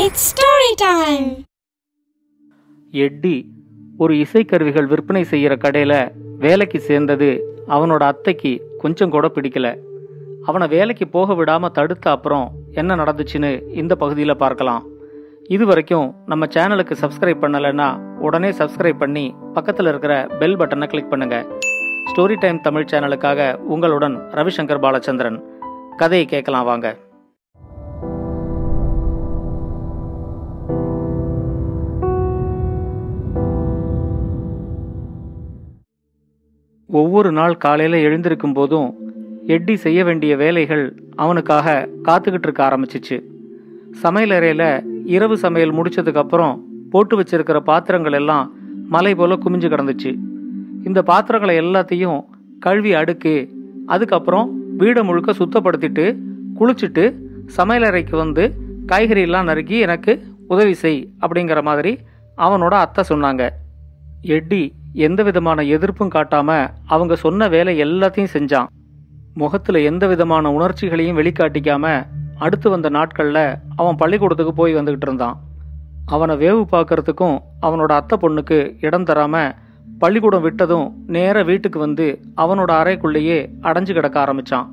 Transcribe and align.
It's 0.00 0.24
story 0.30 0.70
time 0.80 1.28
எட்டி 2.92 3.36
ஒரு 3.98 4.14
இசைக்கருவிகள் 4.14 4.88
விற்பனை 4.90 5.24
செய்கிற 5.24 5.56
கடையில் 5.56 5.94
வேலைக்கு 6.38 6.78
சேர்ந்தது 6.80 7.28
அவனோட 7.68 8.02
அத்தைக்கு 8.12 8.52
கொஞ்சம் 8.78 9.10
கூட 9.10 9.30
பிடிக்கல. 9.34 9.68
அவனை 10.44 10.68
வேலைக்கு 10.68 11.08
போக 11.08 11.34
விடாமல் 11.34 11.70
தடுத்த 11.70 12.10
அப்புறம் 12.10 12.46
என்ன 12.72 12.96
நடந்துச்சுன்னு 12.96 13.52
இந்த 13.72 13.94
பகுதியில் 13.94 14.36
பார்க்கலாம். 14.36 14.84
இது 15.48 15.66
வரைக்கும் 15.66 16.14
நம்ம 16.26 16.46
சேனலுக்கு 16.46 16.96
சப்ஸ்கிரைப் 17.04 17.42
பண்ணலைன்னா 17.46 17.88
உடனே 18.18 18.50
சப்ஸ்கிரைப் 18.50 19.02
பண்ணி 19.04 19.34
பக்கத்தில் 19.52 19.86
இருக்கிற 19.86 20.26
பெல் 20.38 20.56
பட்டனை 20.56 20.86
கிளிக் 20.86 21.12
பண்ணுங்க. 21.14 21.46
ஸ்டோரி 22.10 22.38
டைம் 22.38 22.60
தமிழ் 22.60 22.90
சேனலுக்காக 22.92 23.54
உங்களுடன் 23.56 24.18
ரவிசங்கர் 24.38 24.84
பாலச்சந்திரன். 24.86 25.40
கதையை 25.96 26.26
கேட்கலாம் 26.26 26.64
வாங்க. 26.64 26.96
ஒவ்வொரு 36.98 37.30
நாள் 37.38 37.54
காலையில் 37.64 38.04
எழுந்திருக்கும் 38.06 38.54
போதும் 38.58 38.88
எட்டி 39.54 39.74
செய்ய 39.84 40.00
வேண்டிய 40.04 40.32
வேலைகள் 40.42 40.84
அவனுக்காக 41.22 41.74
காத்துக்கிட்டு 42.06 42.46
இருக்க 42.46 42.62
ஆரம்பிச்சிச்சு. 42.68 43.16
சமையலறையில் 44.02 44.68
இரவு 45.14 45.36
சமையல் 45.44 45.74
முடிச்சதுக்கு 45.78 46.22
அப்புறம் 46.22 46.54
போட்டு 46.92 47.14
வச்சிருக்கிற 47.20 47.58
பாத்திரங்கள் 47.70 48.16
எல்லாம் 48.20 48.46
மலை 48.94 49.12
போல 49.14 49.34
குமிஞ்சு 49.44 49.68
கிடந்துச்சு. 49.72 50.12
இந்த 50.88 51.00
பாத்திரங்களை 51.10 51.54
எல்லாத்தையும் 51.64 52.20
கழுவி 52.64 52.92
அடுக்கு 53.00 53.34
அதுக்கப்புறம் 53.94 54.48
வீடை 54.80 55.02
முழுக்க 55.08 55.32
சுத்தப்படுத்திட்டு 55.40 56.06
குளிச்சுட்டு 56.58 57.04
சமையலறைக்கு 57.56 58.14
வந்து 58.22 58.44
காய்கறி 58.86 59.22
எல்லாம் 59.28 59.48
நறுக்கி 59.48 59.76
எனக்கு 59.86 60.12
உதவி 60.54 60.74
செய் 60.82 61.00
அப்படிங்கிற 61.20 61.60
மாதிரி 61.68 61.92
அவனோட 62.44 62.74
அத்தை 62.84 63.02
சொன்னாங்க. 63.08 63.42
எட்டி 64.36 64.62
எந்த 64.96 65.22
விதமான 65.22 65.62
எதிர்ப்பும் 65.62 66.12
காட்டாம 66.14 66.50
அவங்க 66.86 67.14
சொன்ன 67.16 67.48
வேலை 67.48 67.72
எல்லாத்தையும் 67.84 68.32
செஞ்சான். 68.32 68.68
முகத்துல 69.34 69.80
எந்த 69.80 70.06
விதமான 70.06 70.52
உணர்ச்சிகளையும் 70.52 71.18
வெளிக்காட்டிக்காம 71.18 72.06
அடுத்து 72.38 72.70
வந்த 72.70 72.88
நாட்களில் 72.88 73.54
அவன் 73.76 73.96
பள்ளிக்கூடத்துக்கு 73.96 74.52
போய் 74.52 74.76
வந்துகிட்டு 74.76 75.06
இருந்தான். 75.08 75.36
அவனை 76.06 76.34
வேவு 76.36 76.62
பார்க்கறதுக்கும் 76.72 77.38
அவனோட 77.66 77.92
அத்தை 77.98 78.18
பொண்ணுக்கு 78.22 78.58
இடம் 78.80 79.04
தராம 79.04 79.52
பள்ளிக்கூடம் 79.98 80.44
விட்டதும் 80.44 80.86
நேர 81.06 81.42
வீட்டுக்கு 81.42 81.78
வந்து 81.78 82.06
அவனோட 82.36 82.70
அறைக்குள்ளேயே 82.80 83.38
அடைஞ்சு 83.62 83.92
கிடக்க 83.92 84.24
ஆரம்பிச்சான். 84.24 84.66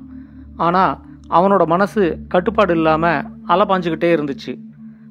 ஆனா 0.56 1.00
அவனோட 1.30 1.64
மனசு 1.66 2.02
கட்டுப்பாடு 2.28 2.74
இல்லாம 2.74 3.22
அலப்பாஞ்சுக்கிட்டே 3.48 4.10
இருந்துச்சு. 4.16 4.54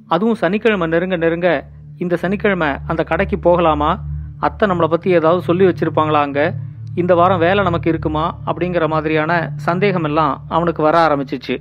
அதுவும் 0.08 0.36
சனிக்கிழமை 0.36 0.88
நெருங்க 0.88 1.17
நெருங்க 1.17 1.50
இந்த 1.97 2.16
சனிக்கிழமை 2.16 2.67
அந்த 2.88 3.03
கடைக்கு 3.03 3.39
போகலாமா? 3.39 3.91
அத்தை 4.44 4.69
நம்மளை 4.69 4.88
பற்றி 4.88 5.09
ஏதாவது 5.11 5.41
சொல்லி 5.41 5.66
வச்சுருப்பாங்களா 5.66 6.22
அங்கே? 6.27 6.45
இந்த 6.95 7.16
வாரம் 7.16 7.39
வேலை 7.39 7.63
நமக்கு 7.63 7.89
இருக்குமா? 7.89 8.25
அப்படிங்கிற 8.45 8.88
மாதிரியான 8.88 9.52
சந்தேகமெல்லாம் 9.66 10.33
அவனுக்கு 10.47 10.81
வர 10.83 10.95
ஆரம்பிச்சிச்சு. 11.08 11.55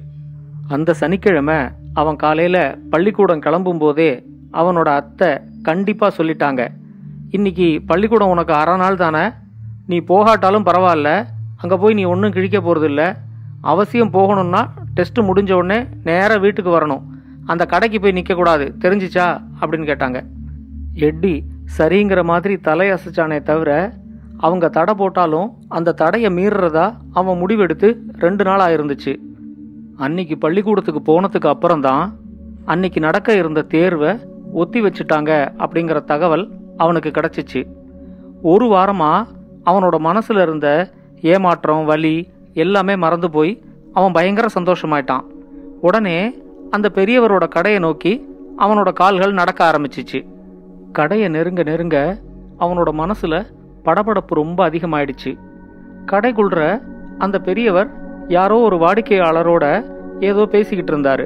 அந்த 0.69 0.95
சனிக்கிழமை 0.95 1.59
அவன் 1.95 2.17
காலையில் 2.17 2.63
பள்ளிக்கூடம் 2.91 3.41
கிளம்பும் 3.41 3.79
போதே 3.79 4.11
அவனோட 4.53 4.89
அத்தை 5.01 5.29
கண்டிப்பாக 5.63 6.13
சொல்லிட்டாங்க. 6.19 6.69
இன்னைக்கு 7.31 7.83
பள்ளிக்கூடம் 7.87 8.29
உனக்கு 8.29 8.55
அரை 8.55 8.77
நாள் 8.77 8.97
தானே? 8.97 9.25
நீ 9.87 9.99
போகாட்டாலும் 10.09 10.67
பரவாயில்ல. 10.69 11.11
அங்கே 11.57 11.77
போய் 11.77 11.95
நீ 11.95 12.05
ஒன்றும் 12.05 12.33
கிழிக்க 12.33 12.59
போகிறதில்ல 12.61 13.03
அவசியம் 13.61 14.13
போகணும்னா 14.13 14.63
டெஸ்ட்டு 14.97 15.21
முடிஞ்ச 15.21 15.53
உடனே 15.53 15.79
நேராக 16.05 16.39
வீட்டுக்கு 16.39 16.71
வரணும். 16.71 17.03
அந்த 17.47 17.67
கடைக்கு 17.67 18.01
போய் 18.01 18.19
நிற்கக்கூடாது 18.19 18.67
தெரிஞ்சிச்சா? 18.79 19.27
அப்படின்னு 19.61 19.89
கேட்டாங்க. 19.91 20.19
எட்டி 20.95 21.35
சரிங்கிற 21.79 22.25
மாதிரி 22.25 22.55
தலையசைச்சானே 22.55 23.43
தவிர 23.43 23.93
அவங்க 24.39 24.69
தடை 24.69 24.95
போட்டாலும் 24.95 25.53
அந்த 25.69 25.93
தடையை 25.93 26.31
மீறுறதா 26.31 26.97
அவன் 27.13 27.47
முடிவெடுத்து 27.47 27.97
ரெண்டு 28.19 28.45
நாள் 28.45 28.61
ஆயிருந்துச்சு 28.61 29.17
அன்னைக்கு 29.97 30.39
பள்ளிக்கூடத்துக்கு 30.39 31.01
போனதுக்கு 31.13 31.47
அப்புறம்தான் 31.47 32.15
அன்னைக்கு 32.65 33.01
நடக்க 33.01 33.35
இருந்த 33.35 33.63
தேர்வை 33.63 34.19
ஒத்தி 34.53 34.81
வச்சுட்டாங்க 34.81 35.31
அப்படிங்கிற 35.59 36.05
தகவல் 36.05 36.51
அவனுக்கு 36.77 37.09
கிடைச்சிச்சு. 37.09 37.67
ஒரு 38.43 38.67
வாரமாக 38.67 39.27
அவனோட 39.65 39.99
மனசில் 39.99 40.39
இருந்த 40.39 40.91
ஏமாற்றம் 41.21 41.85
வலி 41.85 42.29
எல்லாமே 42.53 42.97
மறந்து 42.97 43.31
போய் 43.31 43.63
அவன் 43.93 44.13
பயங்கர 44.13 44.47
சந்தோஷமாயிட்டான். 44.61 45.25
உடனே 45.81 46.43
அந்த 46.71 46.91
பெரியவரோட 46.95 47.49
கடையை 47.49 47.81
நோக்கி 47.81 48.29
அவனோட 48.59 48.93
கால்கள் 48.93 49.33
நடக்க 49.33 49.71
ஆரம்பிச்சிச்சு. 49.71 50.32
கடையை 50.97 51.29
நெருங்க 51.29 51.63
நெருங்க 51.63 51.99
அவனோட 52.59 52.91
மனசுல 53.03 53.35
படபடப்பு 53.87 54.35
ரொம்ப 54.41 54.59
அதிகமாயிடுச்சு. 54.69 55.31
கடைக்குள்ற 56.11 56.61
அந்த 57.19 57.37
பெரியவர் 57.39 57.89
யாரோ 58.29 58.57
ஒரு 58.69 58.77
வாடிக்கையாளரோட 58.77 59.65
ஏதோ 60.29 60.43
பேசிக்கிட்டு 60.55 60.93
இருந்தாரு. 60.95 61.25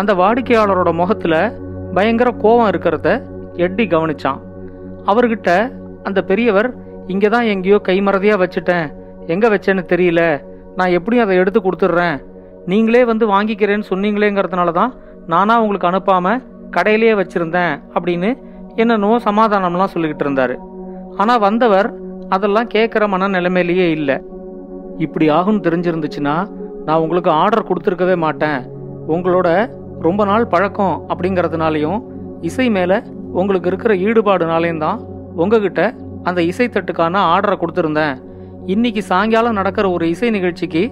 அந்த 0.00 0.12
வாடிக்கையாளரோட 0.14 0.92
முகத்துல 0.92 1.34
பயங்கர 1.96 2.30
கோபம் 2.44 2.70
இருக்கிறத 2.72 3.08
எட்டி 3.64 3.84
கவனிச்சான். 3.86 4.40
அவர்கிட்ட 5.10 5.50
அந்த 6.02 6.22
பெரியவர் 6.30 6.68
இங்கே 7.06 7.28
தான் 7.28 7.48
எங்கேயோ 7.54 7.80
கைமறதியாக 7.88 8.42
வச்சுட்டேன். 8.42 8.86
எங்கே 9.26 9.48
வச்சேன்னு 9.54 9.84
தெரியல. 9.92 10.22
நான் 10.78 10.94
எப்படியும் 10.98 11.24
அதை 11.26 11.36
எடுத்து 11.42 11.60
கொடுத்துட்றேன். 11.60 12.16
நீங்களே 12.72 13.04
வந்து 13.04 13.24
வாங்கிக்கிறேன்னு 13.34 13.90
சொன்னீங்களேங்கிறதுனால 13.92 14.72
தான் 14.72 14.92
நானாக 15.32 15.62
உங்களுக்கு 15.64 15.90
அனுப்பாமல் 15.90 16.42
கடையிலேயே 16.76 17.14
வச்சுருந்தேன் 17.20 17.74
அப்படின்னு 17.96 18.30
என்னென்னவோ 18.82 19.16
சமாதானம்லாம் 19.28 19.92
சொல்லிக்கிட்டு 19.94 20.24
இருந்தாரு. 20.26 20.54
ஆனால் 21.22 21.42
வந்தவர் 21.46 21.88
அதெல்லாம் 22.34 22.70
கேட்குற 22.74 23.06
மன 23.12 23.28
நிலைமையிலேயே 23.36 23.86
இல்லை. 23.96 24.16
இப்படி 25.04 25.26
ஆகும்னு 25.36 25.64
தெரிஞ்சிருந்துச்சுன்னா 25.66 26.36
நான் 26.86 27.02
உங்களுக்கு 27.04 27.30
ஆர்டர் 27.42 27.68
கொடுத்துருக்கவே 27.68 28.16
மாட்டேன். 28.24 28.60
உங்களோட 29.14 29.48
ரொம்ப 30.06 30.22
நாள் 30.30 30.50
பழக்கம் 30.54 30.96
அப்படிங்கிறதுனாலையும் 31.12 32.00
இசை 32.48 32.66
மேலே 32.76 32.96
உங்களுக்கு 33.40 33.68
இருக்கிற 33.70 33.92
ஈடுபாடுனாலையும் 34.06 34.82
தான் 34.86 34.98
உங்ககிட்ட 35.42 35.82
அந்த 36.28 36.40
இசைத்தட்டுக்கான 36.50 37.22
ஆர்டரை 37.32 37.56
கொடுத்துருந்தேன். 37.62 38.14
இன்னைக்கு 38.74 39.02
சாயங்காலம் 39.10 39.58
நடக்கிற 39.60 39.86
ஒரு 39.96 40.04
இசை 40.14 40.28
நிகழ்ச்சிக்கு 40.36 40.82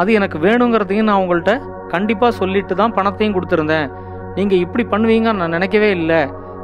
அது 0.00 0.10
எனக்கு 0.18 0.38
வேணுங்கிறதையும் 0.46 1.08
நான் 1.10 1.22
உங்கள்கிட்ட 1.22 1.54
கண்டிப்பாக 1.94 2.32
சொல்லிட்டு 2.40 2.74
தான் 2.80 2.94
பணத்தையும் 2.98 3.36
கொடுத்துருந்தேன். 3.36 3.88
நீங்கள் 4.36 4.62
இப்படி 4.64 4.84
பண்ணுவீங்கன்னு 4.92 5.40
நான் 5.42 5.56
நினைக்கவே 5.56 5.90
இல்லை. 5.98 6.20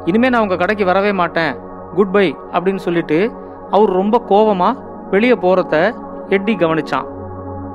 இனிமேல் 0.09 0.31
நான் 0.31 0.41
உங்கள் 0.41 0.57
கடைக்கு 0.57 0.85
வரவே 0.85 1.13
மாட்டேன். 1.13 1.57
குட் 1.95 2.11
பை 2.11 2.37
அப்படின்னு 2.53 2.77
சொல்லிட்டு 2.77 3.33
அவர் 3.71 3.91
ரொம்ப 3.91 4.21
கோவமாக 4.29 4.77
வெளியே 5.11 5.33
போகிறத 5.33 5.95
எட்டி 6.29 6.57
கவனிச்சான். 6.57 7.07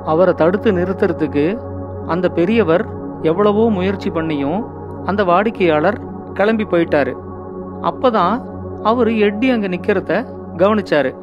அவரை 0.05 0.33
தடுத்து 0.33 0.71
நிறுத்துறதுக்கு 0.71 1.61
அந்த 2.07 2.29
பெரியவர் 2.29 2.85
எவ்வளவோ 3.21 3.69
முயற்சி 3.69 4.09
பண்ணியும் 4.09 4.65
அந்த 5.05 5.23
வாடிக்கையாளர் 5.23 5.99
கிளம்பி 6.33 6.63
போயிட்டாரு. 6.63 7.13
அப்பதான் 7.81 8.41
அவர் 8.83 9.11
எட்டி 9.11 9.49
அங்க 9.49 9.67
நிக்கிறத 9.67 10.25
கவனிச்சாரு. 10.57 11.15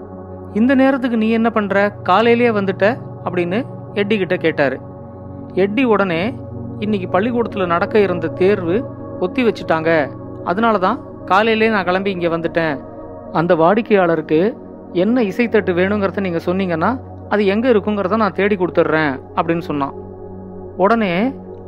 இந்த 0.53 0.75
நேரத்துக்கு 0.75 1.17
நீ 1.17 1.31
என்ன 1.31 1.51
பண்ற? 1.51 1.91
காலையிலேயே 1.91 2.51
வந்துட்ட? 2.51 3.01
அப்படின்னு 3.25 3.67
எட்டி 3.95 4.19
கிட்ட 4.19 4.37
கேட்டாரு. 4.37 4.81
எட்டி 5.55 5.85
உடனே 5.85 6.39
இன்னைக்கு 6.79 7.21
பள்ளிக்கூடத்துல 7.21 7.67
நடக்க 7.67 7.99
இருந்த 7.99 8.27
தேர்வு 8.27 8.85
ஒத்தி 9.21 9.45
வச்சுட்டாங்க. 9.45 10.19
அதனால 10.51 10.79
தான் 10.87 10.99
காலையிலே 11.31 11.69
நான் 11.75 11.87
கிளம்பி 11.89 12.11
இங்கே 12.17 12.31
வந்துட்டேன். 12.35 12.75
அந்த 13.39 13.53
வாடிக்கையாளருக்கு 13.63 14.41
என்ன 15.05 15.23
இசைத்தட்டு 15.31 15.73
வேணுங்கிறத 15.79 16.21
நீங்கள் 16.27 16.47
சொன்னீங்கன்னா 16.47 16.91
அது 17.33 17.43
எங்கே 17.55 17.69
இருக்குங்கிறத 17.73 18.17
நான் 18.23 18.39
தேடி 18.39 18.57
கொடுத்துட்றேன் 18.57 19.13
அப்படின்னு 19.37 19.65
சொன்னான். 19.71 19.95
உடனே 20.85 21.13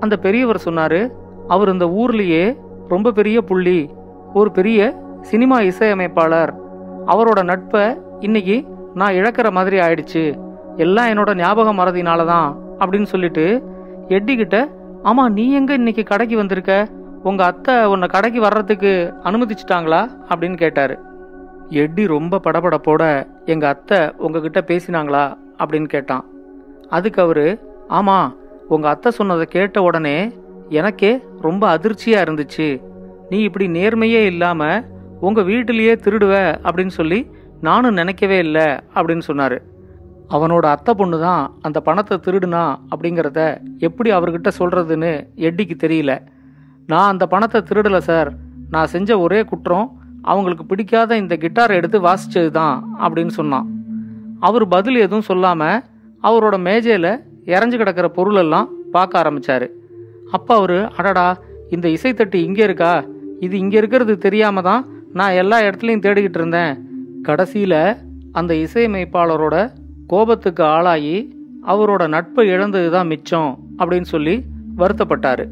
அந்த 0.01 0.15
பெரியவர் 0.25 0.65
சொன்னார் 0.67 1.01
அவர் 1.55 1.73
இந்த 1.75 1.87
ஊர்லேயே 2.01 2.45
ரொம்ப 2.93 3.13
பெரிய 3.19 3.39
புள்ளி 3.51 3.79
ஒரு 4.41 4.51
பெரிய 4.59 4.81
சினிமா 5.31 5.57
இசையமைப்பாளர். 5.71 6.53
அவரோட 7.13 7.41
நட்பை 7.51 7.85
இன்னைக்கு 8.27 8.57
நான் 9.01 9.17
இழக்கிற 9.19 9.49
மாதிரி 9.59 9.77
ஆயிடுச்சு. 9.85 10.25
எல்லாம் 10.85 11.11
என்னோட 11.13 11.31
ஞாபக 11.43 11.71
மறதினால 11.81 12.25
தான் 12.25 12.49
அப்படின்னு 12.81 13.09
சொல்லிட்டு 13.15 13.47
எட்டிக்கிட்ட 14.17 14.59
ஆமாம் 15.11 15.33
நீ 15.39 15.45
எங்கே 15.59 15.75
இன்னைக்கு 15.81 16.03
கடைக்கு 16.11 16.37
வந்திருக்க? 16.41 16.73
உங்கள் 17.29 17.49
அத்தை 17.51 17.75
உன்னை 17.93 18.07
கடைக்கு 18.13 18.41
வர்றதுக்கு 18.45 18.93
அனுமதிச்சிட்டாங்களா 19.29 20.01
அப்படின்னு 20.31 20.57
கேட்டார். 20.63 20.95
எட்டி 21.83 22.03
ரொம்ப 22.15 22.41
படபடப்போட 22.47 23.03
எங்கள் 23.53 23.73
அத்தை 23.75 23.99
உங்ககிட்ட 24.25 24.61
பேசினாங்களா 24.71 25.25
அப்படின்னு 25.61 25.89
கேட்டான். 25.95 26.25
அதுக்கு 26.97 27.21
அவர் 27.27 27.47
ஆமாம் 27.99 28.31
உங்கள் 28.75 28.93
அத்தை 28.95 29.11
சொன்னதை 29.19 29.47
கேட்ட 29.57 29.83
உடனே 29.89 30.17
எனக்கே 30.81 31.13
ரொம்ப 31.47 31.63
அதிர்ச்சியாக 31.77 32.25
இருந்துச்சு. 32.27 32.69
நீ 33.31 33.39
இப்படி 33.49 33.67
நேர்மையே 33.79 34.23
இல்லாமல் 34.33 34.85
உங்கள் 35.29 35.49
வீட்டிலேயே 35.51 35.95
திருடுவ 36.05 36.35
அப்படின்னு 36.67 36.95
சொல்லி 37.01 37.21
நானும் 37.69 37.99
நினைக்கவே 38.01 38.39
இல்லை 38.47 38.69
அப்படின்னு 38.97 39.25
சொன்னார். 39.31 39.59
அவனோட 40.37 40.65
அத்தை 40.75 40.93
பொண்ணு 41.01 41.17
தான் 41.29 41.43
அந்த 41.67 41.79
பணத்தை 41.89 42.17
திருடுனா 42.27 42.63
அப்படிங்கிறத 42.93 43.41
எப்படி 43.87 44.11
அவர்கிட்ட 44.19 44.51
சொல்கிறதுன்னு 44.61 45.11
எட்டிக்கு 45.49 45.75
தெரியல. 45.85 46.13
நான் 46.93 47.11
அந்த 47.13 47.25
பணத்தை 47.33 47.61
திருடலை 47.69 48.01
சார். 48.11 48.31
நான் 48.75 48.93
செஞ்ச 48.95 49.19
ஒரே 49.25 49.41
குற்றம் 49.51 49.89
அவங்களுக்கு 50.31 50.65
பிடிக்காத 50.71 51.17
இந்த 51.23 51.35
கிட்டாரை 51.43 51.75
எடுத்து 51.81 51.99
வாசித்தது 52.07 52.51
தான் 52.59 52.77
அப்படின்னு 53.05 53.33
சொன்னான். 53.39 53.67
அவர் 54.47 54.65
பதில் 54.75 54.99
எதுவும் 55.07 55.29
சொல்லாமல் 55.31 55.83
அவரோட 56.29 56.57
மேஜையில் 56.69 57.13
இறஞ்சு 57.55 57.77
கிடக்கிற 57.79 58.07
பொருளெல்லாம் 58.17 58.69
பார்க்க 58.95 59.21
ஆரம்பித்தார் 59.23 59.67
அப்போ 60.37 60.53
அவர் 60.61 60.79
அடடா 60.99 61.29
இந்த 61.75 61.87
இசைத்தட்டு 61.97 62.39
இங்கே 62.47 62.65
இருக்கா? 62.69 62.93
இது 63.47 63.55
இங்கே 63.63 63.77
இருக்கிறது 63.81 64.15
தெரியாமல் 64.27 64.67
தான் 64.69 64.83
நான் 65.19 65.39
எல்லா 65.43 65.57
இடத்துலையும் 65.67 66.05
தேடிக்கிட்டு 66.05 66.39
இருந்தேன். 66.41 66.75
கடைசியில் 67.29 67.81
அந்த 68.41 68.53
இசையமைப்பாளரோட 68.65 69.57
கோபத்துக்கு 70.13 70.63
ஆளாகி 70.75 71.17
அவரோட 71.73 72.03
நட்பை 72.15 72.45
இழந்தது 72.55 72.89
தான் 72.97 73.11
மிச்சம் 73.13 73.51
அப்படின்னு 73.81 74.09
சொல்லி 74.15 74.37
வருத்தப்பட்டாரு. 74.83 75.45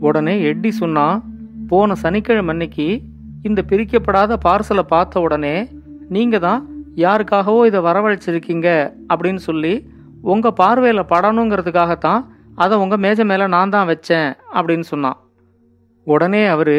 உடனே 0.00 0.40
எட்டி 0.40 0.70
சொன்னான் 0.70 1.22
போன 1.68 1.94
சனிக்கிழமை 1.94 2.48
அன்னைக்கு 2.48 3.02
இந்த 3.42 3.64
பிரிக்கப்படாத 3.68 4.36
பார்சலை 4.44 4.84
பார்த்த 4.86 5.20
உடனே 5.20 5.68
நீங்கள் 6.08 6.40
தான் 6.40 6.68
யாருக்காகவோ 6.96 7.66
இதை 7.66 7.80
வரவழைச்சிருக்கீங்க 7.80 8.92
அப்படின்னு 9.08 9.36
சொல்லி 9.36 9.88
உங்கள் 10.22 10.52
பார்வையில் 10.52 11.10
படணுங்கிறதுக்காகத்தான் 11.10 12.22
அதை 12.54 12.78
உங்கள் 12.78 12.98
மேஜை 12.98 13.24
மேலே 13.24 13.46
நான் 13.46 13.70
தான் 13.70 13.88
வச்சேன் 13.88 14.30
அப்படின்னு 14.54 14.80
சொன்னான் 14.80 15.16
உடனே 16.06 16.46
அவர் 16.46 16.76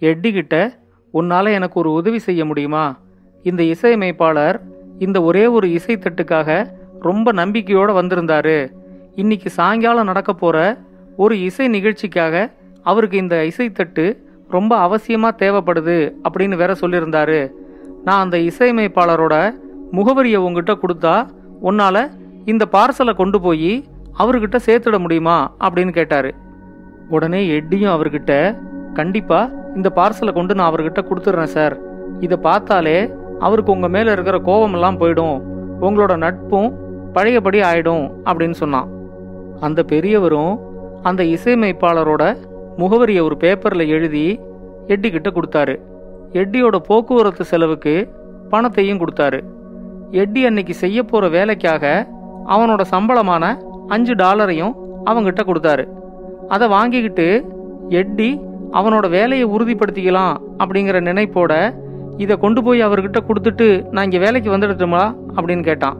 எட்டிக்கிட்ட 0.00 0.70
உன்னால் 1.10 1.46
எனக்கு 1.46 1.80
ஒரு 1.80 1.92
உதவி 1.92 2.18
செய்ய 2.18 2.44
முடியுமா? 2.44 2.98
இந்த 3.42 3.62
இசையமைப்பாளர் 3.62 4.60
இந்த 4.98 5.22
ஒரே 5.22 5.46
ஒரு 5.46 5.68
இசைத்தட்டுக்காக 5.68 6.72
ரொம்ப 7.00 7.32
நம்பிக்கையோடு 7.32 8.02
வந்திருந்தாரு. 8.02 8.72
இன்னைக்கு 9.14 9.50
சாயங்காலம் 9.50 10.04
நடக்க 10.04 10.32
போகிற 10.32 10.78
ஒரு 11.16 11.40
இசை 11.40 11.68
நிகழ்ச்சிக்காக 11.68 12.52
அவருக்கு 12.82 13.16
இந்த 13.16 13.36
இசைத்தட்டு 13.50 14.04
ரொம்ப 14.48 14.88
அவசியமாக 14.88 15.38
தேவைப்படுது 15.42 16.14
அப்படின்னு 16.24 16.56
வேற 16.56 16.72
சொல்லியிருந்தாரு. 16.80 17.52
நான் 18.04 18.22
அந்த 18.24 18.38
இசையமைப்பாளரோட 18.38 19.54
முகவரியை 19.92 20.36
உங்ககிட்ட 20.36 20.74
கொடுத்தா 20.82 21.26
உன்னால் 21.60 22.10
இந்த 22.44 22.64
பார்சலை 22.72 23.14
கொண்டு 23.14 23.40
போய் 23.40 23.84
அவர்கிட்ட 24.18 24.56
சேர்த்துட 24.66 24.98
முடியுமா 24.98 25.50
அப்படின்னு 25.60 25.90
கேட்டார். 25.90 26.34
உடனே 27.08 27.48
எட்டியும் 27.48 27.94
அவர்கிட்ட 27.96 28.32
கண்டிப்பாக 28.94 29.52
இந்த 29.76 29.92
பார்சலை 29.96 30.32
கொண்டு 30.32 30.54
நான் 30.54 30.70
அவர்கிட்ட 30.70 31.00
கொடுத்துட்றேன் 31.08 31.54
சார். 31.56 31.76
இதை 32.20 32.36
பார்த்தாலே 32.36 33.12
அவருக்கு 33.38 33.72
உங்கள் 33.72 33.90
மேலே 33.90 34.12
இருக்கிற 34.12 34.38
கோபமெல்லாம் 34.38 35.00
போயிடும். 35.00 35.38
உங்களோட 35.80 36.16
நட்பும் 36.16 36.72
பழையபடி 37.12 37.60
ஆயிடும் 37.60 38.04
அப்படின்னு 38.24 38.50
சொன்னான். 38.50 38.90
அந்த 39.60 39.82
பெரியவரும் 39.82 40.52
அந்த 41.08 41.22
இசையமைப்பாளரோட 41.34 42.24
முகவரியை 42.80 43.22
ஒரு 43.28 43.36
பேப்பரில் 43.36 43.92
எழுதி 43.94 44.26
எட்டி 44.92 45.08
கிட்ட 45.10 45.30
கொடுத்தாரு. 45.30 45.74
எட்டியோட 46.40 46.76
போக்குவரத்து 46.88 47.44
செலவுக்கு 47.44 47.94
பணத்தையும் 48.52 49.00
கொடுத்தாரு. 49.02 49.40
எட்டி 50.22 50.40
அன்னைக்கு 50.46 50.74
செய்ய 50.74 50.98
போகிற 51.02 51.28
வேலைக்காக 51.36 51.84
அவனோட 52.54 52.82
சம்பளமான 52.94 53.44
அஞ்சு 53.88 54.14
டாலரையும் 54.14 54.74
அவங்கிட்ட 55.10 55.42
கொடுத்தாரு. 55.48 55.84
அதை 56.54 56.66
வாங்கிக்கிட்டு 56.68 57.28
எட்டி 58.00 58.30
அவனோட 58.78 59.06
வேலையை 59.16 59.46
உறுதிப்படுத்திக்கலாம் 59.54 60.34
அப்படிங்கிற 60.62 60.98
நினைப்போட 61.08 61.52
இதை 62.22 62.34
கொண்டு 62.36 62.60
போய் 62.62 62.86
அவர்கிட்ட 62.86 63.18
கொடுத்துட்டு 63.28 63.66
நான் 63.90 64.06
இங்கே 64.08 64.20
வேலைக்கு 64.24 64.50
வந்துடட்டுமா 64.54 65.02
அப்படின்னு 65.36 65.64
கேட்டான். 65.68 65.96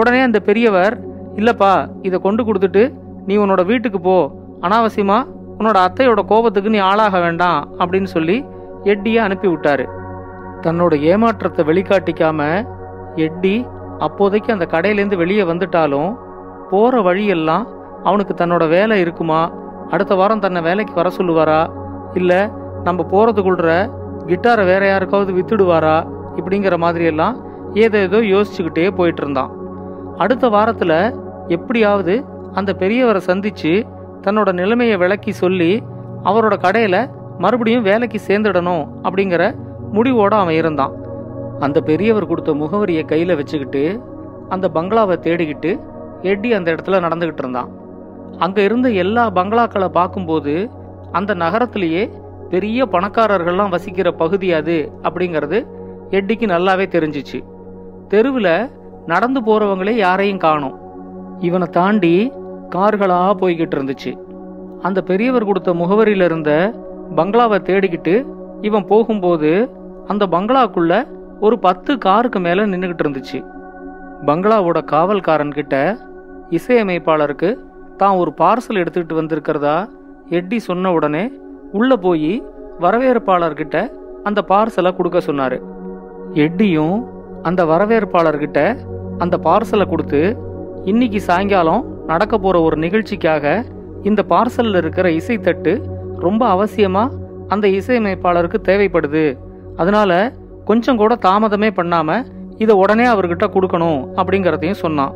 உடனே 0.00 0.20
அந்த 0.20 0.38
பெரியவர் 0.48 0.94
இல்லைப்பா 1.40 1.72
இதை 2.02 2.18
கொண்டு 2.26 2.42
கொடுத்துட்டு 2.42 2.82
நீ 3.26 3.36
உன்னோட 3.36 3.64
வீட்டுக்கு 3.64 4.00
போ. 4.00 4.30
அனாவசியமா 4.60 5.26
உன்னோட 5.58 5.76
அத்தையோட 5.86 6.24
கோபத்துக்கு 6.24 6.70
நீ 6.70 6.78
ஆளாக 6.78 7.20
வேண்டாம் 7.20 7.68
அப்படின்னு 7.78 8.04
சொல்லி 8.04 8.44
எட்டியை 8.84 9.18
அனுப்பி 9.18 9.48
விட்டாரு. 9.48 9.84
தன்னோட 10.60 11.00
ஏமாற்றத்தை 11.00 11.64
வெளிக்காட்டிக்காம 11.64 12.66
எட்டி 13.14 13.66
அப்போதைக்கு 13.98 14.52
அந்த 14.52 14.66
கடையிலேருந்து 14.70 15.16
வெளியே 15.16 15.42
வந்துட்டாலும் 15.42 16.16
போற 16.70 17.00
வழியெல்லாம் 17.00 17.66
அவனுக்கு 18.04 18.34
தன்னோட 18.34 18.68
வேலை 18.68 19.00
இருக்குமா? 19.00 19.52
அடுத்த 19.90 20.14
வாரம் 20.14 20.40
தன்னை 20.40 20.62
வேலைக்கு 20.62 20.94
வர 20.94 21.10
சொல்லுவாரா? 21.16 21.70
இல்ல 22.14 22.50
நம்ம 22.84 23.06
போறதுக்குள்ள 23.10 23.90
கிட்டாரை 24.26 24.64
வேற 24.64 24.86
யாருக்காவது 24.86 25.32
வித்துடுவாரா? 25.32 26.08
இப்படிங்கிற 26.36 26.76
மாதிரி 26.76 27.04
எல்லாம் 27.04 27.36
ஏதேதோ 27.74 28.18
யோசிச்சுக்கிட்டே 28.18 28.90
போயிட்டு 28.94 29.22
இருந்தான். 29.22 29.52
அடுத்த 30.16 30.48
வாரத்துல 30.48 31.18
எப்படியாவது 31.48 32.24
அந்த 32.54 32.70
பெரியவரை 32.78 33.20
சந்திச்சு 33.26 33.72
தன்னோட 34.22 34.52
நிலைமையை 34.52 34.96
விளக்கி 34.96 35.32
சொல்லி 35.32 35.72
அவரோட 36.28 36.54
கடையில் 36.58 37.00
மறுபடியும் 37.38 37.86
வேலைக்கு 37.88 38.18
சேர்ந்துடணும் 38.26 38.84
அப்படிங்கிற 39.02 39.44
முடிவோடு 39.92 40.36
அவன் 40.36 40.54
இருந்தான். 40.54 40.92
அந்த 41.60 41.78
பெரியவர் 41.80 42.26
கொடுத்த 42.26 42.52
முகவரியை 42.54 43.04
கையில் 43.04 43.34
வச்சுக்கிட்டு 43.34 43.82
அந்த 44.48 44.66
பங்களாவை 44.74 45.16
தேடிக்கிட்டு 45.26 45.70
எட்டி 46.22 46.52
அந்த 46.52 46.68
இடத்துல 46.74 47.00
நடந்துக்கிட்டு 47.06 47.42
இருந்தான். 47.44 47.70
அங்கே 48.38 48.62
இருந்த 48.64 48.88
எல்லா 49.04 49.24
பங்களாக்களை 49.30 49.88
பார்க்கும்போது 49.88 50.54
அந்த 51.12 51.34
நகரத்திலேயே 51.34 52.04
பெரிய 52.52 52.84
பணக்காரர்கள்லாம் 52.84 53.74
வசிக்கிற 53.74 54.08
பகுதி 54.22 54.48
அது 54.52 54.76
அப்படிங்கிறது 55.02 55.58
எட்டிக்கு 56.10 56.46
நல்லாவே 56.54 56.86
தெரிஞ்சிச்சு. 56.96 57.38
தெருவில் 58.08 58.70
நடந்து 59.06 59.40
போகிறவங்களே 59.40 59.94
யாரையும் 60.06 60.42
காணோம். 60.46 60.76
இவனை 61.40 61.68
தாண்டி 61.78 62.14
கார்களாக 62.68 63.34
போய்கிட்டு 63.40 63.76
இருந்துச்சு. 63.76 64.12
அந்த 64.82 65.00
பெரியவர் 65.00 65.46
கொடுத்த 65.46 65.72
முகவரியில 65.74 66.24
இருந்த 66.24 66.74
பங்களாவை 67.16 67.58
தேடிக்கிட்டு 67.58 68.26
இவன் 68.60 68.86
போகும்போது 68.86 69.70
அந்த 70.06 70.26
பங்களாக்குள்ள 70.26 71.06
ஒரு 71.40 71.58
பத்து 71.58 71.98
காருக்கு 71.98 72.40
மேல 72.40 72.66
நின்றுகிட்டு 72.66 73.04
இருந்துச்சு. 73.04 73.44
பங்களாவோட 74.26 74.78
காவல்காரன் 74.92 75.52
கிட்ட 75.52 75.96
இசையமைப்பாளருக்கு 76.50 77.58
தான் 77.96 78.16
ஒரு 78.16 78.34
பார்சல் 78.38 78.80
எடுத்துக்கிட்டு 78.82 79.20
வந்திருக்கிறதா 79.20 79.88
எட்டி 80.28 80.58
சொன்ன 80.58 80.92
உடனே 80.92 81.32
உள்ள 81.72 81.96
போய் 81.96 82.42
வரவேற்பாளர்கிட்ட 82.80 83.92
அந்த 84.22 84.44
பார்சலை 84.48 84.96
கொடுக்க 84.96 85.18
சொன்னாரு. 85.18 85.58
எட்டியும் 86.32 87.06
அந்த 87.42 87.64
வரவேற்பாளர்கிட்ட 87.64 88.78
அந்த 89.18 89.36
பார்சலை 89.36 89.86
கொடுத்து 89.88 90.36
இன்னைக்கு 90.84 91.20
சாயங்காலம் 91.20 91.82
நடக்க 92.06 92.38
போற 92.38 92.56
ஒரு 92.60 92.76
நிகழ்ச்சிக்காக 92.76 93.64
இந்த 94.02 94.24
பார்சல்ல 94.28 94.80
இருக்கிற 94.82 95.08
இசைத்தட்டு 95.10 95.72
ரொம்ப 96.18 96.42
அவசியமா 96.54 97.04
அந்த 97.48 97.68
இசையமைப்பாளருக்கு 97.68 98.58
தேவைப்படுது. 98.68 99.24
அதனால 99.76 100.32
கொஞ்சம் 100.64 100.96
கூட 100.96 101.14
தாமதமே 101.26 101.70
பண்ணாம 101.78 102.10
இதை 102.58 102.74
உடனே 102.76 103.06
அவர்கிட்ட 103.06 103.46
கொடுக்கணும் 103.54 104.00
அப்படிங்கறதையும் 104.16 104.82
சொன்னான். 104.82 105.14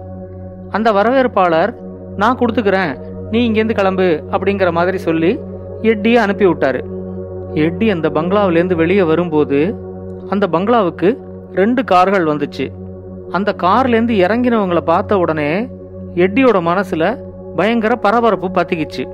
அந்த 0.71 0.89
வரவேற்பாளர் 0.93 1.73
நான் 2.17 2.39
கொடுத்துக்கிறேன். 2.39 2.93
நீ 3.31 3.39
இங்கேருந்து 3.49 3.79
கிளம்பு 3.81 4.09
அப்படிங்கிற 4.33 4.71
மாதிரி 4.73 4.99
சொல்லி 4.99 5.31
எட்டியை 5.83 6.19
அனுப்பி 6.23 6.47
விட்டாரு 6.47 6.81
எட்டி 7.65 7.87
அந்த 7.91 8.09
பங்களாவிலேருந்து 8.09 8.75
வெளியே 8.75 9.03
வரும்போது 9.03 9.59
அந்த 10.31 10.45
பங்களாவுக்கு 10.47 11.09
ரெண்டு 11.53 11.85
கார்கள் 11.85 12.27
வந்துச்சு. 12.27 12.67
அந்த 13.37 13.51
கார்லேருந்து 13.63 14.15
இறங்கினவங்களை 14.25 14.83
பார்த்த 14.93 15.19
உடனே 15.19 15.51
எட்டியோட 16.15 16.59
மனசுல 16.71 17.25
பயங்கர 17.57 17.97
பரபரப்பு 17.97 18.49
பத்திக்கிச்சு. 18.49 19.05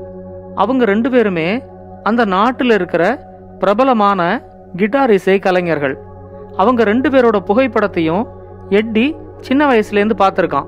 அவங்க 0.55 0.85
ரெண்டு 0.85 1.11
பேருமே 1.11 1.63
அந்த 2.03 2.25
நாட்டில் 2.25 2.71
இருக்கிற 2.71 3.31
பிரபலமான 3.59 4.43
கிட்டார் 4.77 5.11
இசை 5.11 5.39
கலைஞர்கள். 5.39 5.99
அவங்க 6.57 6.85
ரெண்டு 6.85 7.11
பேரோட 7.11 7.37
புகைப்படத்தையும் 7.47 8.27
எட்டி 8.69 9.17
சின்ன 9.41 9.73
வயசுலேருந்து 9.73 10.17
பார்த்துருக்கான். 10.19 10.67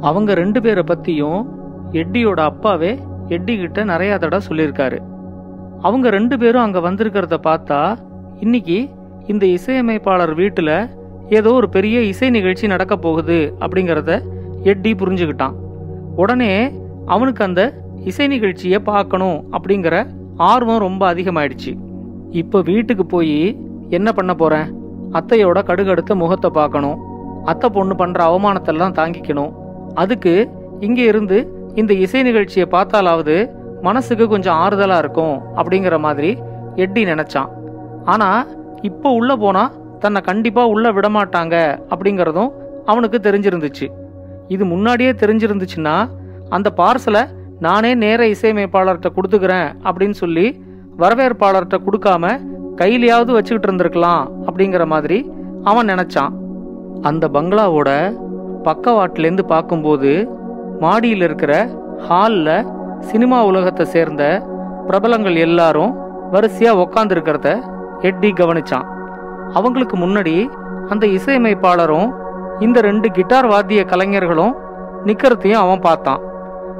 அவங்க 0.00 0.34
ரெண்டு 0.34 0.62
பேரை 0.62 0.84
பத்தியும் 0.86 1.46
எட்டியோட 1.92 2.40
அப்பாவே 2.40 2.98
எட்டி 3.28 3.56
கிட்ட 3.56 3.84
நிறைய 3.84 4.18
தடவை 4.18 4.46
சொல்லியிருக்காரு. 4.48 4.98
அவங்க 5.80 6.10
ரெண்டு 6.10 6.38
பேரும் 6.38 6.62
அங்க 6.62 6.78
வந்திருக்கிறத 6.78 7.36
பார்த்தா 7.46 7.96
இன்னைக்கு 8.40 8.88
இந்த 9.26 9.46
இசையமைப்பாளர் 9.46 10.34
வீட்டில் 10.34 10.88
ஏதோ 11.28 11.52
ஒரு 11.52 11.68
பெரிய 11.68 12.00
இசை 12.00 12.30
நிகழ்ச்சி 12.30 12.66
நடக்க 12.66 12.96
போகுது 12.96 13.54
அப்படிங்கிறத 13.60 14.22
எட்டி 14.72 14.90
புரிஞ்சுக்கிட்டான். 15.00 15.56
உடனே 16.22 16.52
அவனுக்கு 17.14 17.42
அந்த 17.48 17.62
இசை 18.10 18.26
நிகழ்ச்சியை 18.32 18.78
பார்க்கணும் 18.90 19.38
அப்படிங்கிற 19.56 19.96
ஆர்வம் 20.50 20.84
ரொம்ப 20.86 21.02
அதிகமாயிடுச்சு. 21.12 21.72
இப்போ 22.40 22.58
வீட்டுக்கு 22.70 23.04
போய் 23.14 23.38
என்ன 23.98 24.08
பண்ண 24.18 24.32
போறேன்? 24.40 24.68
அத்தையோட 25.18 25.58
கடுகடுத்த 25.68 26.14
முகத்தை 26.22 26.50
பார்க்கணும். 26.60 26.98
அத்தை 27.50 27.68
பொண்ணு 27.76 27.94
பண்ற 28.00 28.20
அவமானத்தெல்லாம் 28.30 28.96
தாங்கிக்கணும். 29.00 29.52
அதுக்கு 30.02 30.32
இங்க 30.86 31.00
இருந்து 31.10 31.38
இந்த 31.80 31.92
இசை 32.04 32.20
நிகழ்ச்சியை 32.28 32.66
பார்த்தாலாவது 32.74 33.36
மனசுக்கு 33.86 34.24
கொஞ்சம் 34.32 34.58
ஆறுதலா 34.64 34.96
இருக்கும் 35.02 35.36
அப்படிங்கிற 35.58 35.96
மாதிரி 36.06 36.30
எட்டி 36.84 37.02
நினைச்சான். 37.12 37.50
ஆனா 38.12 38.28
இப்போ 38.88 39.08
உள்ள 39.18 39.32
போனா 39.42 39.64
தன்னை 40.02 40.20
கண்டிப்பா 40.30 40.62
உள்ள 40.72 40.86
விடமாட்டாங்க 40.96 41.54
அப்படிங்கறதும் 41.92 42.50
அவனுக்கு 42.90 43.18
தெரிஞ்சிருந்துச்சு. 43.26 43.86
இது 44.54 44.64
முன்னாடியே 44.72 45.12
தெரிஞ்சிருந்துச்சுன்னா 45.22 45.96
அந்த 46.56 46.68
பார்சலை 46.80 47.22
நானே 47.66 47.90
நேர 48.04 48.20
இசையமைப்பாளர்கிட்ட 48.34 49.10
கொடுத்துக்கிறேன் 49.16 49.68
அப்படின்னு 49.88 50.16
சொல்லி 50.22 50.46
வரவேற்பாளர்கிட்ட 51.02 51.78
கொடுக்காம 51.86 52.24
கையிலையாவது 52.80 53.30
வச்சுக்கிட்டு 53.36 53.68
இருந்திருக்கலாம் 53.68 54.24
அப்படிங்கிற 54.46 54.84
மாதிரி 54.92 55.18
அவன் 55.70 55.88
நினைச்சான். 55.92 56.32
அந்த 57.08 57.24
பங்களாவோட 57.36 57.90
பக்கவாட்டிலேருந்து 58.68 59.44
பார்க்கும்போது 59.52 60.10
மாடியில் 60.82 61.24
இருக்கிற 61.28 61.52
ஹாலில் 62.08 62.66
சினிமா 63.10 63.38
உலகத்தை 63.50 63.84
சேர்ந்த 63.94 64.22
பிரபலங்கள் 64.88 65.36
எல்லாரும் 65.46 65.92
வரிசையாக 66.34 66.82
உக்காந்துருக்கிறத 66.84 67.48
எட்டி 68.08 68.30
கவனிச்சான். 68.40 68.86
அவங்களுக்கு 69.58 69.96
முன்னாடி 69.96 70.36
அந்த 70.92 71.04
இசையமைப்பாளரும் 71.18 72.08
இந்த 72.58 72.80
ரெண்டு 72.80 73.08
கிட்டார் 73.10 73.46
வாத்திய 73.46 73.84
கலைஞர்களும் 73.84 74.54
நிக்கிறதையும் 75.04 75.62
அவன் 75.62 75.80
பார்த்தான். 75.80 76.20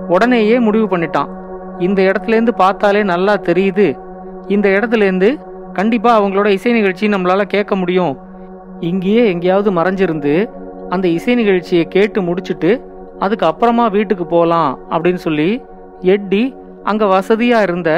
உடனேயே 0.08 0.58
முடிவு 0.58 0.96
பண்ணிட்டான். 0.96 1.30
இந்த 1.78 2.02
இடத்துலேருந்து 2.02 2.54
பார்த்தாலே 2.56 3.02
நல்லா 3.02 3.34
தெரியுது. 3.34 3.98
இந்த 4.46 4.68
இடத்துலேருந்து 4.68 5.40
கண்டிப்பா 5.72 6.20
அவங்களோட 6.20 6.46
இசை 6.46 6.72
நிகழ்ச்சி 6.72 7.08
நம்மளால 7.08 7.42
கேட்க 7.42 7.76
முடியும். 7.76 8.18
இங்கேயே 8.80 9.26
எங்கேயாவது 9.32 9.70
மறைஞ்சிருந்து 9.70 10.50
அந்த 10.88 11.08
இசை 11.08 11.34
நிகழ்ச்சியை 11.34 11.84
கேட்டு 11.84 12.20
முடிச்சுட்டு 12.20 12.82
அதுக்கு 13.18 13.46
அப்புறமா 13.46 13.88
வீட்டுக்கு 13.88 14.26
போகலாம் 14.26 14.78
அப்படின்னு 14.90 15.14
சொல்லி 15.14 15.62
எட்டி 16.00 16.54
அங்க 16.82 17.04
வசதியா 17.04 17.62
இருந்த 17.62 17.90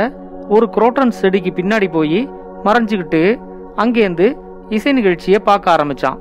ஒரு 0.48 0.68
குரோட்டன் 0.76 1.16
செடிக்கு 1.20 1.50
பின்னாடி 1.56 1.92
போய் 1.92 2.30
மறைஞ்சுக்கிட்டு 2.64 3.38
அங்கேருந்து 3.76 4.36
இசை 4.68 4.92
நிகழ்ச்சியை 4.92 5.38
பார்க்க 5.44 5.76
ஆரம்பிச்சான். 5.76 6.18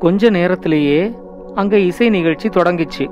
கொஞ்ச 0.00 0.30
நேரத்திலேயே 0.30 1.00
அங்க 1.54 1.78
இசை 1.78 2.08
நிகழ்ச்சி 2.08 2.48
தொடங்கிச்சு. 2.48 3.04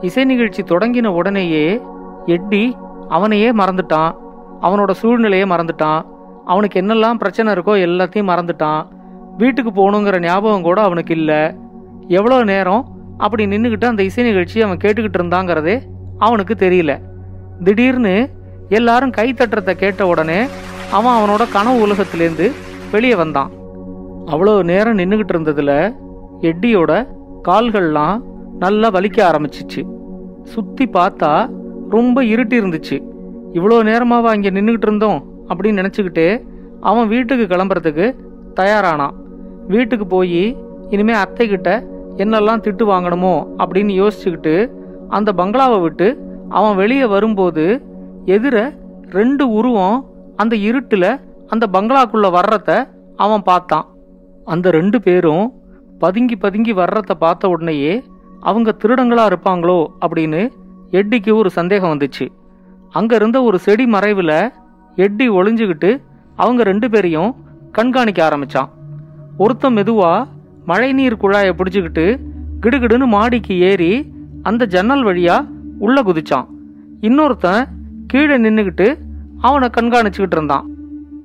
இசை 0.00 0.24
நிகழ்ச்சி 0.24 0.62
தொடங்கின 0.62 1.06
உடனேயே 1.06 1.80
எட்டி 2.26 2.76
அவனையே 3.08 3.52
மறந்துட்டான். 3.52 4.12
அவனோட 4.60 4.90
சூழ்நிலையே 4.90 5.44
மறந்துட்டான். 5.44 6.02
அவனுக்கு 6.44 6.80
என்னெல்லாம் 6.80 7.14
பிரச்சனை 7.14 7.52
இருக்கோ 7.54 7.74
எல்லாத்தையும் 7.86 8.30
மறந்துட்டான். 8.32 8.82
வீட்டுக்கு 9.36 9.70
போகணுங்கிற 9.70 10.20
ஞாபகம் 10.20 10.62
கூட 10.62 10.82
அவனுக்கு 10.82 11.14
இல்லை. 11.14 11.40
எவ்வளோ 12.08 12.44
நேரம் 12.44 12.84
அப்படி 13.18 13.46
நின்றுக்கிட்டு 13.46 13.84
அந்த 13.84 14.02
இசை 14.02 14.24
நிகழ்ச்சி 14.24 14.62
அவன் 14.62 14.82
கேட்டுக்கிட்டு 14.84 15.20
இருந்தாங்கிறதே 15.20 15.76
அவனுக்கு 16.18 16.54
தெரியல. 16.54 16.92
திடீர்னு 17.64 18.14
எல்லாரும் 18.68 19.10
கை 19.10 19.32
தட்டுறத 19.32 19.72
கேட்ட 19.72 20.06
உடனே 20.06 20.40
அவன் 20.90 21.16
அவனோட 21.18 21.44
கனவு 21.52 21.78
உலகத்திலேருந்து 21.86 22.52
வெளியே 22.90 23.14
வந்தான். 23.14 23.50
அவ்வளோ 24.32 24.52
நேரம் 24.70 24.98
நின்றுக்கிட்டு 25.00 25.34
இருந்ததில் 25.34 25.76
எட்டியோட 26.50 26.92
கால்கள்லாம் 27.48 28.18
நல்லா 28.62 28.88
வலிக்க 28.96 29.18
ஆரம்பிச்சிச்சு. 29.30 29.82
சுற்றி 30.52 30.84
பார்த்தா 30.96 31.30
ரொம்ப 31.94 32.16
இருட்டி 32.32 32.56
இருந்துச்சு. 32.60 32.96
இவ்வளோ 33.56 33.76
நேரமாவா 33.90 34.30
இங்கே 34.36 34.52
நின்றுக்கிட்டு 34.56 34.88
இருந்தோம் 34.88 35.20
அப்படின்னு 35.48 35.80
நினச்சிக்கிட்டு 35.80 36.26
அவன் 36.90 37.10
வீட்டுக்கு 37.14 37.44
கிளம்புறதுக்கு 37.52 38.06
தயாரானான். 38.60 39.14
வீட்டுக்கு 39.74 40.06
போய் 40.14 40.42
இனிமேல் 40.94 41.20
அத்தைக்கிட்ட 41.24 41.70
என்னெல்லாம் 42.22 42.62
திட்டு 42.64 42.84
வாங்கணுமோ 42.92 43.34
அப்படின்னு 43.62 43.92
யோசிச்சுக்கிட்டு 44.00 44.54
அந்த 45.16 45.30
பங்களாவை 45.40 45.78
விட்டு 45.84 46.08
அவன் 46.58 46.76
வெளியே 46.82 47.06
வரும்போது 47.14 47.64
எதிர 48.36 48.56
ரெண்டு 49.18 49.44
உருவம் 49.58 49.98
அந்த 50.42 50.54
இருட்டில் 50.68 51.10
அந்த 51.52 51.64
பங்களாக்குள்ளே 51.74 52.30
வர்றத 52.38 52.70
அவன் 53.24 53.44
பார்த்தான். 53.50 53.86
அந்த 54.44 54.70
ரெண்டு 54.70 55.02
பேரும் 55.02 55.52
பதுங்கி 55.98 56.36
பதுங்கி 56.36 56.72
வர்றத 56.72 57.14
பார்த்த 57.14 57.48
உடனேயே 57.48 58.04
அவங்க 58.40 58.76
திருடங்களா 58.84 59.24
இருப்பாங்களோ? 59.30 59.86
அப்படின்னு 60.00 60.52
எட்டிக்கு 60.90 61.34
ஒரு 61.34 61.50
சந்தேகம் 61.50 61.98
வந்துச்சு. 61.98 62.28
அங்கே 62.90 63.14
இருந்த 63.14 63.42
ஒரு 63.42 63.58
செடி 63.58 63.86
மறைவில் 63.86 64.52
எட்டி 64.96 65.30
ஒளிஞ்சுக்கிட்டு 65.30 66.02
அவங்க 66.36 66.62
ரெண்டு 66.62 66.90
பேரையும் 66.90 67.34
கண்காணிக்க 67.72 68.28
ஆரம்பிச்சான். 68.28 68.68
ஒருத்தன் 69.38 69.76
மெதுவா 69.76 70.28
மழைநீர் 70.64 71.16
குழாயை 71.16 71.52
பிடிச்சிக்கிட்டு 71.52 72.20
கிடுகிடுன்னு 72.60 73.06
மாடிக்கு 73.06 73.58
ஏறி 73.58 74.12
அந்த 74.42 74.66
ஜன்னல் 74.66 75.04
வழியா 75.04 75.48
உள்ள 75.78 76.02
குதிச்சான். 76.02 76.46
இன்னொருத்தன் 77.00 77.64
கீழே 78.06 78.36
நின்றுக்கிட்டு 78.38 78.98
அவனை 79.40 79.70
கண்காணிச்சுக்கிட்டு 79.80 80.36
இருந்தான். 80.36 80.70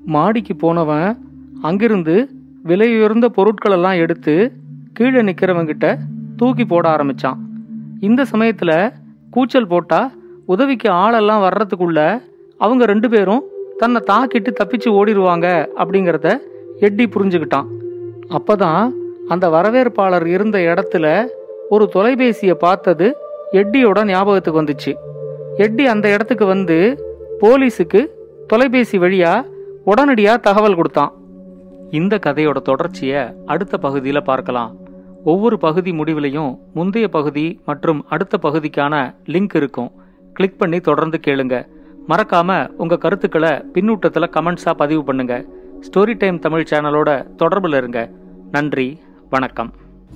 மாடிக்கு 0.05 0.55
போனவன் 0.55 1.17
அங்கிருந்து 1.61 2.29
விலையுயர்ந்த 2.69 3.27
பொருட்களெல்லாம் 3.37 3.99
எடுத்து 3.99 4.33
கீழே 4.93 5.21
நிற்கிறவங்கிட்ட 5.21 5.97
தூக்கி 6.37 6.65
போட 6.65 6.89
ஆரம்பித்தான் 6.89 7.37
இந்த 7.99 8.25
சமயத்தில் 8.25 8.91
கூச்சல் 9.31 9.67
போட்டால் 9.67 10.11
உதவிக்கு 10.45 10.89
ஆளெல்லாம் 10.89 11.43
வர்றதுக்குள்ள 11.43 11.99
அவங்க 12.57 12.85
ரெண்டு 12.85 13.09
பேரும் 13.09 13.43
தன்னை 13.77 13.99
தாக்கிட்டு 14.11 14.51
தப்பிச்சு 14.59 14.89
ஓடிடுவாங்க 14.99 15.47
அப்படிங்கிறத 15.81 16.29
எட்டி 16.79 17.05
புரிஞ்சுக்கிட்டான். 17.05 17.67
அப்பதான் 18.37 18.83
அந்த 19.27 19.49
வரவேற்பாளர் 19.49 20.25
இருந்த 20.27 20.57
இடத்துல 20.59 21.05
ஒரு 21.69 21.89
தொலைபேசியை 21.93 22.53
பார்த்தது 22.53 23.07
எட்டியோட 23.51 23.99
ஞாபகத்துக்கு 24.05 24.61
வந்துச்சு. 24.61 24.91
எட்டி 25.57 25.85
அந்த 25.87 26.05
இடத்துக்கு 26.13 26.45
வந்து 26.45 26.77
போலீஸுக்கு 27.41 28.01
தொலைபேசி 28.47 28.97
வழியாக 28.97 29.47
உடனடியாக 29.83 30.43
தகவல் 30.47 30.75
கொடுத்தான். 30.75 31.11
இந்த 31.97 32.15
கதையோட 32.25 32.57
தொடர்ச்சியை 32.69 33.21
அடுத்த 33.51 33.75
பகுதியில் 33.85 34.27
பார்க்கலாம். 34.29 34.71
ஒவ்வொரு 35.31 35.57
பகுதி 35.63 35.91
முடிவிலையும் 35.99 36.51
முந்தைய 36.77 37.07
பகுதி 37.15 37.45
மற்றும் 37.69 38.01
அடுத்த 38.13 38.39
பகுதிக்கான 38.45 38.93
லிங்க் 39.33 39.55
இருக்கும். 39.59 39.89
கிளிக் 40.37 40.59
பண்ணி 40.61 40.79
தொடர்ந்து 40.87 41.19
கேளுங்க. 41.27 41.55
மறக்காம 42.11 42.59
உங்க 42.83 42.99
கருத்துக்களை 43.05 43.51
பின்னூட்டத்தில் 43.73 44.33
கமெண்ட்ஸா 44.35 44.73
பதிவு 44.83 45.03
பண்ணுங்க. 45.09 45.35
ஸ்டோரி 45.87 46.15
டைம் 46.23 46.39
தமிழ் 46.45 46.69
சேனலோட 46.71 47.09
தொடர்பில் 47.41 47.77
இருங்க. 47.81 47.99
நன்றி 48.55 48.87
வணக்கம். 49.35 49.71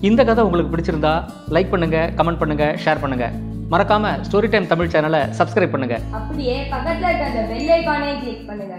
இந்த 0.10 0.22
கதை 0.30 0.44
உங்களுக்கு 0.48 0.74
பிடிச்சிருந்தா 0.76 1.16
லைக் 1.56 1.74
பண்ணுங்க 1.74 1.98
கமெண்ட் 2.20 2.42
பண்ணுங்க 2.44 2.66
ஷேர் 2.86 3.04
பண்ணுங்க. 3.06 3.28
மறக்காம 3.74 4.16
ஸ்டோரி 4.28 4.50
டைம் 4.56 4.72
தமிழ் 4.74 4.94
சேனலை 4.96 5.22
சப்ஸ்கிரைப் 5.40 5.76
பண்ணுங்க. 5.76 5.98
அப்படியே 6.20 6.58
பக்கத்துல 6.74 7.08
இருக்க 7.12 7.32
அந்த 7.32 7.44
பெல் 7.54 7.72
ஐகானை 7.80 8.12
கிளிக் 8.24 8.46
பண்ணுங்க. 8.50 8.76